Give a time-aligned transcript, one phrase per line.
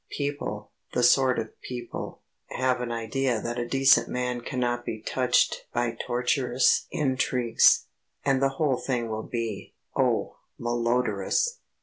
[0.09, 5.67] People the sort of people have an idea that a decent man cannot be touched
[5.73, 7.85] by tortuous intrigues.
[8.25, 11.59] And the whole thing will be oh, malodorous.